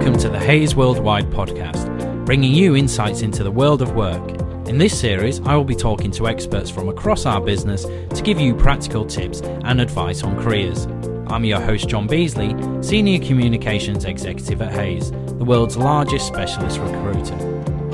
[0.00, 4.30] Welcome to the Hays Worldwide podcast, bringing you insights into the world of work.
[4.66, 8.40] In this series, I will be talking to experts from across our business to give
[8.40, 10.86] you practical tips and advice on careers.
[11.26, 17.36] I'm your host, John Beasley, Senior Communications Executive at Hays, the world's largest specialist recruiter.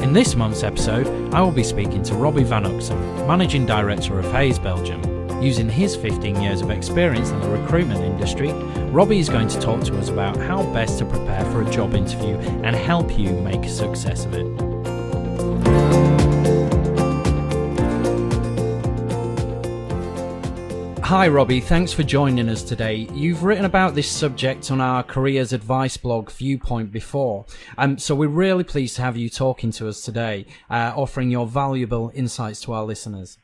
[0.00, 4.60] In this month's episode, I will be speaking to Robby Vanuxem, Managing Director of Hays
[4.60, 5.15] Belgium.
[5.40, 8.52] Using his 15 years of experience in the recruitment industry,
[8.90, 11.94] Robby is going to talk to us about how best to prepare for a job
[11.94, 14.46] interview and help you make a success of it.
[21.04, 21.60] Hi, Robby.
[21.60, 23.06] Thanks for joining us today.
[23.12, 27.44] You've written about this subject on our careers advice blog, Viewpoint, before.
[27.78, 31.46] Um, so we're really pleased to have you talking to us today, uh, offering your
[31.46, 33.38] valuable insights to our listeners.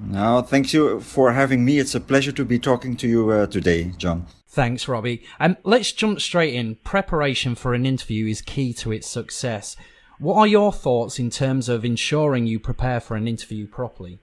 [0.00, 1.78] No, thank you for having me.
[1.78, 4.26] It's a pleasure to be talking to you uh, today, John.
[4.46, 5.22] Thanks, Robby.
[5.38, 6.76] Um, let's jump straight in.
[6.76, 9.76] Preparation for an interview is key to its success.
[10.18, 14.20] What are your thoughts in terms of ensuring you prepare for an interview properly?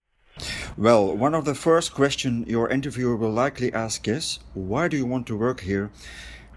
[0.78, 5.06] Well, one of the first questions your interviewer will likely ask is, why do you
[5.06, 5.92] want to work here?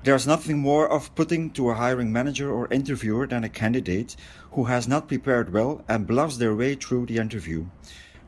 [0.02, 4.16] There's nothing more of putting to a hiring manager or interviewer than a candidate
[4.52, 7.66] who has not prepared well and bluffs their way through the interview.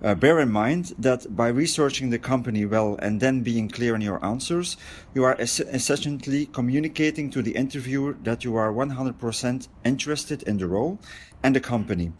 [0.02, 4.00] Uh, bear in mind that by researching the company well and then being clear in
[4.00, 4.78] your answers,
[5.14, 10.66] you are es- essentially communicating to the interviewer that you are 100% interested in the
[10.66, 10.98] role
[11.42, 12.12] and the company,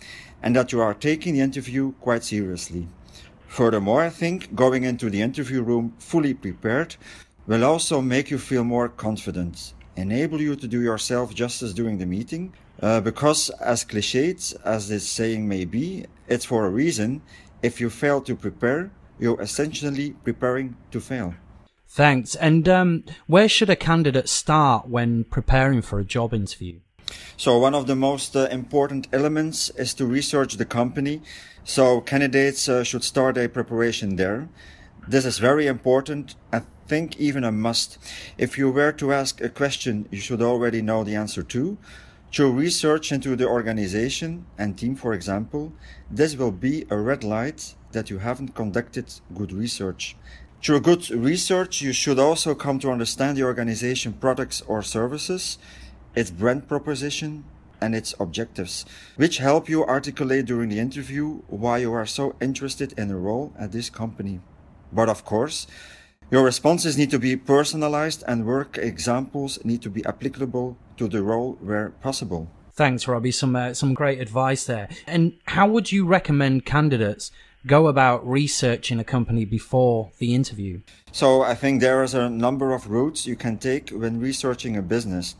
[0.43, 2.87] and that you are taking the interview quite seriously.
[3.47, 6.97] Furthermore, I think going into the interview room fully prepared
[7.47, 12.07] will also make you feel more confident, enable you to do yourself justice during the
[12.07, 17.23] meeting, uh, because as cliched as this saying may be, it's for a reason
[17.63, 21.35] if you fail to prepare, you're essentially preparing to fail.
[21.87, 22.37] Thanks.
[22.37, 26.81] And um, where should a candidate start when preparing for a job interview?
[27.37, 31.23] So, one of the most uh, important elements is to research the company.
[31.65, 34.49] So, candidates uh, should start a preparation there.
[35.09, 36.37] This is very important.
[36.53, 37.99] I think even a must.
[38.39, 41.79] If you were to ask a question you should already know the answer to,
[42.33, 45.73] through research into the organization and team, for example,
[46.11, 50.17] this will be a red light that you haven't conducted good research.
[50.63, 55.59] Through good research, you should also come to understand the organization products or services,
[56.15, 57.45] its brand proposition,
[57.81, 58.85] and its objectives,
[59.17, 63.53] which help you articulate during the interview why you are so interested in a role
[63.59, 64.41] at this company.
[64.93, 65.67] But of course,
[66.31, 71.23] your responses need to be personalized and work examples need to be applicable to the
[71.23, 72.49] role where possible.
[72.73, 73.33] Thanks, Robby.
[73.33, 74.89] Some uh, some great advice there.
[75.07, 77.31] And how would you recommend candidates
[77.67, 80.81] go about researching a company before the interview?
[81.13, 84.83] So I think there is a number of routes you can take when researching a
[84.83, 85.35] business.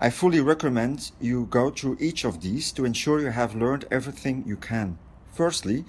[0.00, 4.44] I fully recommend you go through each of these to ensure you have learned everything
[4.46, 4.98] you can.
[5.34, 5.84] Firstly,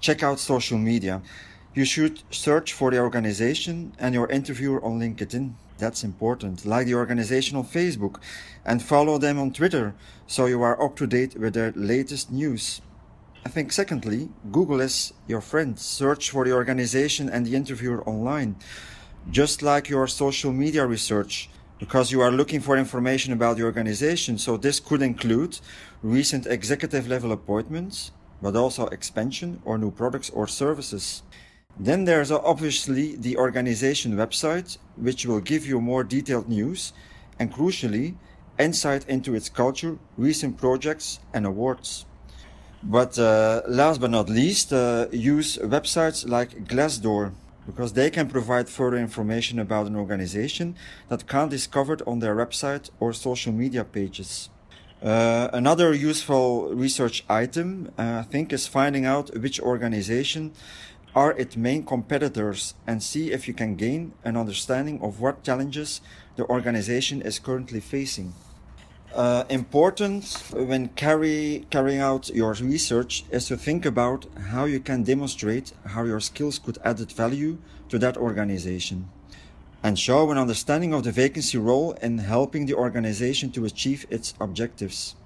[0.00, 1.20] check out social media.
[1.72, 5.52] You should search for the organization and your interviewer on LinkedIn.
[5.78, 6.66] That's important.
[6.66, 8.16] Like the organization on Facebook
[8.64, 9.94] and follow them on Twitter
[10.26, 12.80] so you are up to date with their latest news.
[13.46, 15.78] I think, secondly, Google is your friend.
[15.78, 18.56] Search for the organization and the interviewer online,
[19.30, 21.48] just like your social media research,
[21.78, 24.38] because you are looking for information about the organization.
[24.38, 25.58] So, this could include
[26.02, 28.10] recent executive level appointments,
[28.42, 31.22] but also expansion or new products or services.
[31.78, 36.92] Then there's obviously the organization website, which will give you more detailed news
[37.38, 38.16] and crucially,
[38.58, 42.04] insight into its culture, recent projects, and awards.
[42.82, 47.32] But uh, last but not least, uh, use websites like Glassdoor
[47.66, 50.76] because they can provide further information about an organization
[51.08, 54.48] that can't be discovered on their website or social media pages.
[55.02, 60.52] Uh, another useful research item, uh, I think, is finding out which organization
[61.14, 66.00] are its main competitors and see if you can gain an understanding of what challenges
[66.36, 68.32] the organization is currently facing.
[69.14, 75.02] Uh, important when carry, carrying out your research is to think about how you can
[75.02, 77.58] demonstrate how your skills could add value
[77.88, 79.08] to that organization
[79.82, 84.34] and show an understanding of the vacancy role in helping the organization to achieve its
[84.40, 85.16] objectives.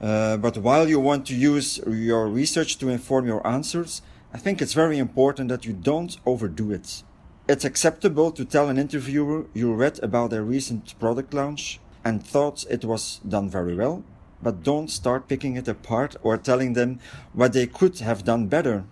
[0.00, 4.02] Uh, but while you want to use your research to inform your answers,
[4.36, 7.02] I think it's very important that you don't overdo it.
[7.48, 12.66] It's acceptable to tell an interviewer you read about their recent product launch and thought
[12.68, 14.04] it was done very well,
[14.42, 17.00] but don't start picking it apart or telling them
[17.32, 18.84] what they could have done better.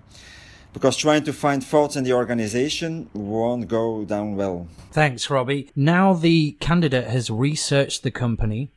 [0.72, 4.66] Because trying to find faults in the organization won't go down well.
[4.92, 5.68] Thanks, Robby.
[5.76, 8.70] Now the candidate has researched the company.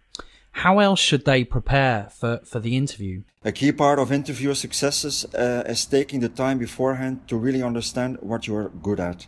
[0.61, 3.21] How else should they prepare for, for the interview?
[3.45, 8.17] A key part of interview successes uh, is taking the time beforehand to really understand
[8.21, 9.27] what you are good at,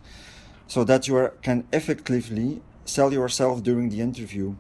[0.66, 4.56] so that you are, can effectively sell yourself during the interview.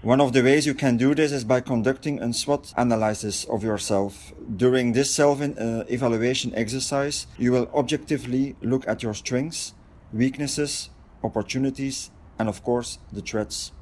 [0.00, 3.62] One of the ways you can do this is by conducting a SWOT analysis of
[3.62, 4.32] yourself.
[4.56, 9.74] During this self uh, evaluation exercise, you will objectively look at your strengths,
[10.10, 10.88] weaknesses,
[11.22, 13.72] opportunities, and of course, the threats.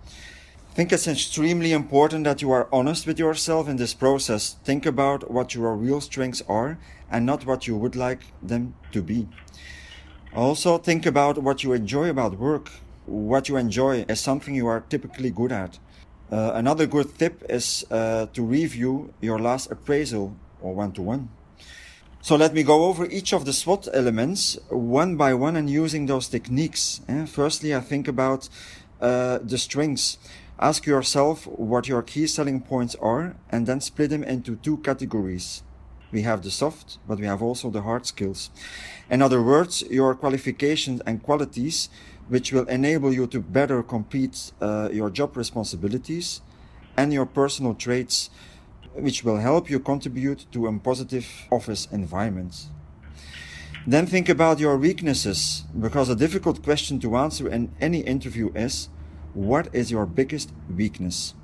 [0.73, 4.57] I think it's extremely important that you are honest with yourself in this process.
[4.65, 6.79] Think about what your real strengths are
[7.11, 9.29] and not what you would like them to be.
[10.35, 12.71] Also, think about what you enjoy about work.
[13.05, 15.79] What you enjoy is something you are typically good at.
[16.31, 21.29] Uh, another good tip is uh, to review your last appraisal or one to one.
[22.23, 26.07] So let me go over each of the SWOT elements one by one and using
[26.07, 27.03] those techniques.
[27.09, 27.27] Eh?
[27.27, 28.49] Firstly, I think about
[29.03, 30.17] uh, the strengths.
[30.59, 35.63] Ask yourself what your key selling points are and then split them into two categories.
[36.13, 38.51] We have the soft, but we have also the hard skills.
[39.11, 41.89] In other words, your qualifications and qualities
[42.29, 46.41] which will enable you to better complete uh, your job responsibilities
[46.97, 48.31] and your personal traits,
[48.95, 52.67] which will help you contribute to a positive office environment.
[53.87, 58.89] Then think about your weaknesses, because a difficult question to answer in any interview is
[59.35, 61.35] what is your biggest weakness?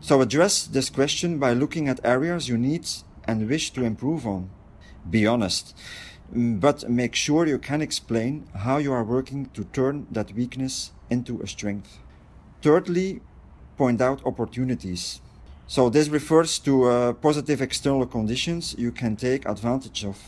[0.00, 2.86] So address this question by looking at areas you need
[3.24, 4.50] and wish to improve on.
[5.08, 5.76] Be honest.
[6.32, 11.40] But make sure you can explain how you are working to turn that weakness into
[11.40, 11.98] a strength.
[12.62, 13.20] Thirdly,
[13.76, 15.20] point out opportunities.
[15.68, 20.18] So this refers to uh, positive external conditions you can take advantage of.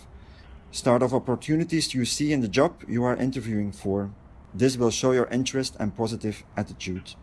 [0.71, 4.11] Start of opportunities you see in the job you are interviewing for.
[4.55, 7.15] This will show your interest and positive attitude.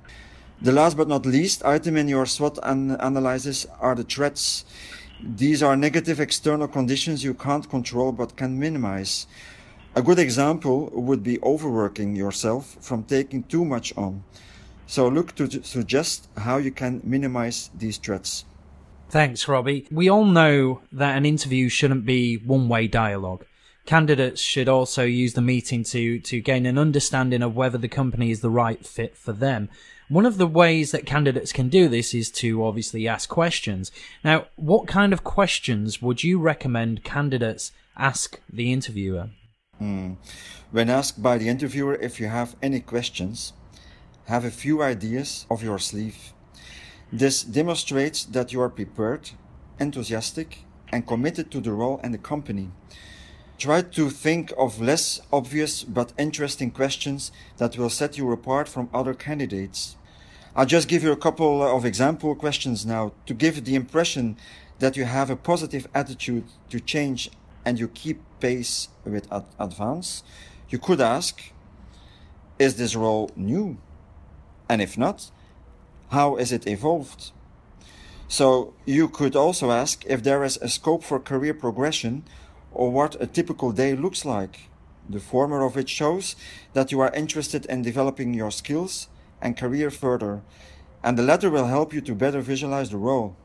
[0.62, 4.64] The last but not least item in your SWOT an- analysis are the threats.
[5.22, 9.28] These are negative external conditions you can't control but can minimize.
[9.96, 14.24] A good example would be overworking yourself from taking too much on.
[14.88, 18.46] So look to suggest how you can minimize these threats.
[19.10, 19.88] Thanks, Robby.
[19.92, 23.46] We all know that an interview shouldn't be one way dialogue.
[23.86, 28.32] Candidates should also use the meeting to, to gain an understanding of whether the company
[28.32, 29.70] is the right fit for them.
[30.08, 33.92] One of the ways that candidates can do this is to obviously ask questions.
[34.24, 39.30] Now, what kind of questions would you recommend candidates ask the interviewer?
[39.82, 40.18] Mm.
[40.72, 43.54] When asked by the interviewer if you have any questions,
[44.26, 46.34] have a few ideas of your sleeve.
[47.12, 49.32] This demonstrates that you are prepared,
[49.80, 52.72] enthusiastic, and committed to the role and the company.
[53.58, 58.90] Try to think of less obvious but interesting questions that will set you apart from
[58.94, 59.96] other candidates.
[60.56, 64.38] I'll just give you a couple of example questions now to give the impression
[64.80, 67.30] that you have a positive attitude to change
[67.64, 70.24] and you keep pace with ad- advance.
[70.70, 71.42] You could ask,
[72.60, 73.78] is this role new?
[74.68, 75.32] And if not,
[76.10, 77.32] how is it evolved?
[78.28, 82.24] So you could also ask if there is a scope for career progression
[82.76, 84.70] or what a typical day looks like.
[85.10, 86.36] The former of it shows
[86.74, 89.08] that you are interested in developing your skills
[89.42, 90.42] and career further,
[91.04, 93.36] and the latter will help you to better visualize the role.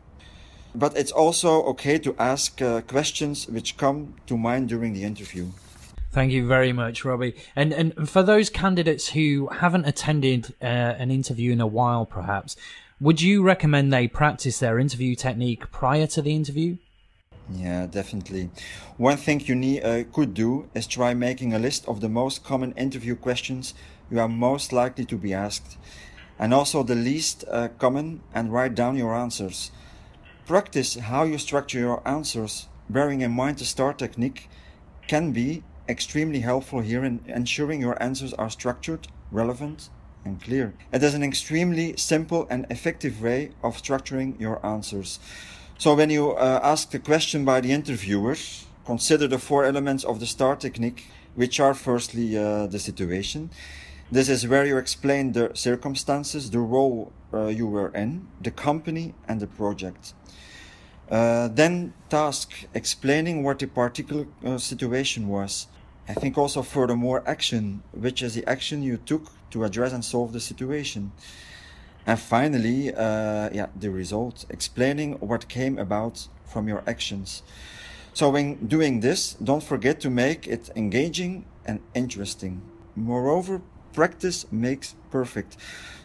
[0.75, 5.49] But it's also okay to ask uh, questions which come to mind during the interview.
[6.13, 7.35] Thank you very much, Robby.
[7.55, 12.57] And and for those candidates who haven't attended uh, an interview in a while, perhaps,
[13.01, 16.79] would you recommend they practice their interview technique prior to the interview?
[17.49, 18.51] Yeah, definitely.
[18.97, 22.45] One thing you need, uh, could do is try making a list of the most
[22.45, 23.75] common interview questions
[24.11, 25.77] you are most likely to be asked,
[26.39, 29.71] and also the least uh, common, and write down your answers.
[30.47, 34.49] Practice how you structure your answers, bearing in mind the STAR technique
[35.07, 39.91] can be extremely helpful here in ensuring your answers are structured, relevant,
[40.25, 40.75] and clear.
[40.93, 45.19] It is an extremely simple and effective way of structuring your answers.
[45.81, 48.37] So when you uh, ask the question by the interviewer,
[48.85, 53.49] consider the four elements of the STAR technique, which are firstly uh, the situation.
[54.13, 59.15] This is where you explain the circumstances, the role uh, you were in, the company,
[59.27, 60.13] and the project.
[61.11, 65.67] Uh, then task, explaining what the particular uh, situation was.
[66.07, 70.35] I think also furthermore action, which is the action you took to address and solve
[70.35, 71.13] the situation.
[72.07, 77.43] And finally, uh, yeah, the result, explaining what came about from your actions.
[78.15, 82.63] So when doing this, don't forget to make it engaging and interesting.
[82.97, 85.57] Moreover, practice makes perfect.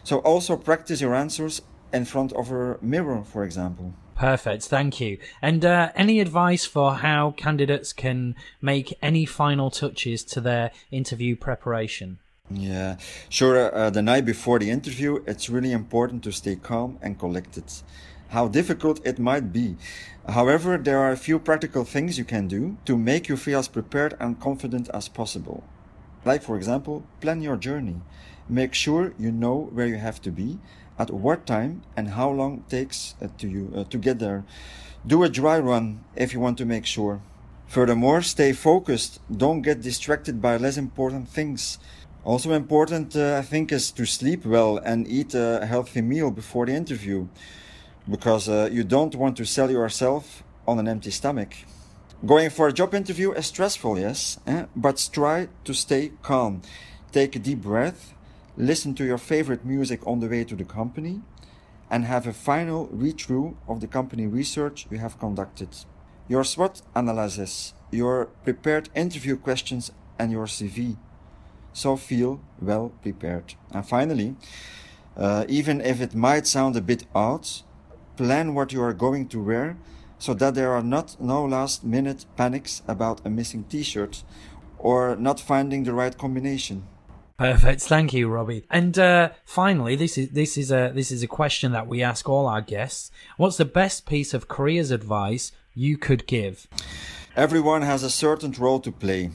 [0.04, 1.62] So also practice your answers
[1.92, 3.94] in front of a mirror, for example.
[4.14, 5.18] Perfect, thank you.
[5.42, 11.36] And uh, any advice for how candidates can make any final touches to their interview
[11.36, 12.18] preparation?
[12.50, 12.96] Yeah,
[13.28, 13.74] sure.
[13.74, 17.64] Uh, the night before the interview, it's really important to stay calm and collected.
[18.28, 19.76] How difficult it might be.
[20.28, 23.68] However, there are a few practical things you can do to make you feel as
[23.68, 25.64] prepared and confident as possible.
[26.24, 28.00] Like, for example, plan your journey.
[28.48, 30.58] Make sure you know where you have to be,
[30.98, 34.44] at what time, and how long it takes uh, to you uh, to get there.
[35.06, 37.20] Do a dry run if you want to make sure.
[37.66, 39.20] Furthermore, stay focused.
[39.30, 41.78] Don't get distracted by less important things.
[42.26, 46.66] Also important, uh, I think, is to sleep well and eat a healthy meal before
[46.66, 47.28] the interview,
[48.10, 51.54] because uh, you don't want to sell yourself on an empty stomach.
[52.26, 54.64] Going for a job interview is stressful, yes, eh?
[54.74, 56.62] but try to stay calm.
[57.12, 58.12] Take a deep breath,
[58.56, 61.20] listen to your favorite music on the way to the company,
[61.88, 65.68] and have a final read through of the company research you have conducted.
[66.26, 70.96] Your SWOT analysis, your prepared interview questions, and your CV
[71.76, 73.54] so feel well prepared.
[73.70, 74.34] And finally,
[75.16, 77.46] uh, even if it might sound a bit odd,
[78.16, 79.76] plan what you are going to wear
[80.18, 84.22] so that there are not no last minute panics about a missing t-shirt
[84.78, 86.86] or not finding the right combination.
[87.38, 87.82] Perfect.
[87.82, 88.64] Thank you, Robby.
[88.70, 92.26] And uh, finally, this is this is a this is a question that we ask
[92.26, 93.10] all our guests.
[93.36, 96.66] What's the best piece of careers advice you could give?
[97.36, 99.30] Everyone has a certain role to play.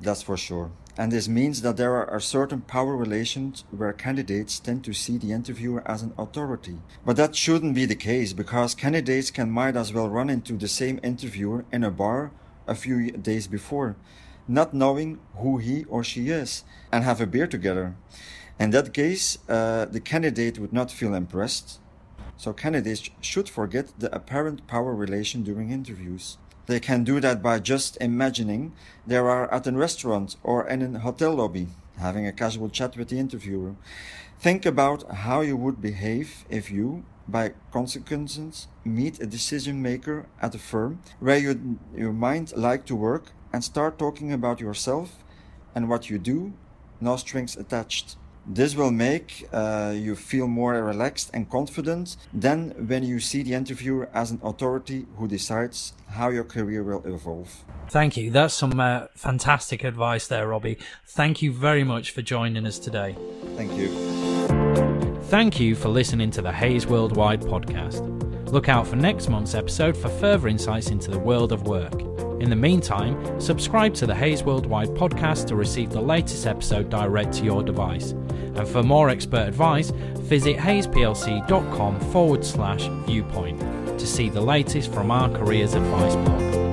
[0.00, 0.70] That's for sure.
[1.00, 5.32] And this means that there are certain power relations where candidates tend to see the
[5.32, 6.76] interviewer as an authority.
[7.06, 10.68] But that shouldn't be the case because candidates can might as well run into the
[10.68, 12.32] same interviewer in a bar
[12.66, 13.96] a few days before,
[14.46, 17.96] not knowing who he or she is, and have a beer together.
[18.58, 21.80] In that case, uh, the candidate would not feel impressed.
[22.36, 26.36] So candidates should forget the apparent power relation during interviews.
[26.66, 28.72] They can do that by just imagining
[29.06, 33.08] they are at a restaurant or in a hotel lobby, having a casual chat with
[33.08, 33.74] the interviewer.
[34.38, 40.54] Think about how you would behave if you, by consequences, meet a decision maker at
[40.54, 45.24] a firm where you, you might like to work and start talking about yourself
[45.74, 46.52] and what you do,
[47.00, 48.16] no strings attached.
[48.46, 53.54] This will make uh, you feel more relaxed and confident than when you see the
[53.54, 57.64] interviewer as an authority who decides how your career will evolve.
[57.88, 58.30] Thank you.
[58.30, 60.78] That's some uh, fantastic advice there, Robby.
[61.06, 63.16] Thank you very much for joining us today.
[63.56, 63.88] Thank you.
[65.24, 68.06] Thank you for listening to the Hays Worldwide podcast.
[68.50, 71.92] Look out for next month's episode for further insights into the world of work.
[72.40, 77.34] In the meantime, subscribe to the Hays Worldwide podcast to receive the latest episode direct
[77.34, 78.12] to your device.
[78.12, 83.60] And for more expert advice, visit haysplc.com forward slash viewpoint
[83.98, 86.69] to see the latest from our careers advice blog.